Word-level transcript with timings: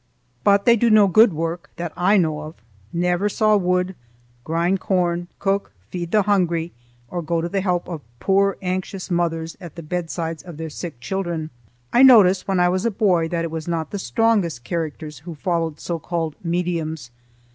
But 0.43 0.65
they 0.65 0.75
do 0.75 0.89
no 0.89 1.07
good 1.07 1.31
work 1.31 1.69
that 1.75 1.93
I 1.95 2.17
know 2.17 2.39
of; 2.39 2.55
never 2.91 3.29
saw 3.29 3.55
wood, 3.55 3.93
grind 4.43 4.79
corn, 4.79 5.27
cook, 5.37 5.73
feed 5.91 6.09
the 6.09 6.23
hungry, 6.23 6.71
or 7.11 7.21
go 7.21 7.39
to 7.39 7.47
the 7.47 7.61
help 7.61 7.87
of 7.87 8.01
poor 8.19 8.57
anxious 8.63 9.11
mothers 9.11 9.55
at 9.61 9.75
the 9.75 9.83
bedsides 9.83 10.41
of 10.41 10.57
their 10.57 10.71
sick 10.71 10.99
children. 11.01 11.51
I 11.93 12.01
noticed 12.01 12.47
when 12.47 12.59
I 12.59 12.67
was 12.67 12.83
a 12.83 12.89
boy 12.89 13.27
that 13.27 13.45
it 13.45 13.51
was 13.51 13.67
not 13.67 13.91
the 13.91 13.99
strongest 13.99 14.63
characters 14.63 15.19
who 15.19 15.35
followed 15.35 15.79
so 15.79 15.99
called 15.99 16.35
mediums. 16.43 17.11